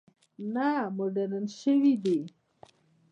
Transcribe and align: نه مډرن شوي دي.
نه 0.53 0.69
مډرن 0.95 1.45
شوي 1.59 1.93
دي. 2.03 2.19